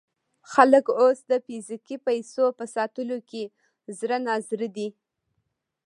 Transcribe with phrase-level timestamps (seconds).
[0.51, 3.43] خلک اوس د فزیکي پیسو په ساتلو کې
[3.99, 4.87] زړه نا زړه دي.